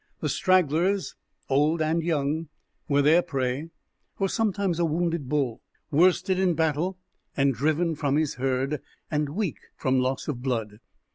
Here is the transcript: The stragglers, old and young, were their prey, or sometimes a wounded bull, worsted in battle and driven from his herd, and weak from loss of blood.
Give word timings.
The 0.19 0.29
stragglers, 0.29 1.13
old 1.47 1.79
and 1.79 2.01
young, 2.01 2.47
were 2.89 3.03
their 3.03 3.21
prey, 3.21 3.69
or 4.17 4.27
sometimes 4.29 4.79
a 4.79 4.85
wounded 4.85 5.29
bull, 5.29 5.61
worsted 5.91 6.39
in 6.39 6.55
battle 6.55 6.97
and 7.37 7.53
driven 7.53 7.93
from 7.93 8.15
his 8.15 8.33
herd, 8.41 8.81
and 9.11 9.29
weak 9.29 9.59
from 9.75 9.99
loss 9.99 10.27
of 10.27 10.41
blood. 10.41 10.79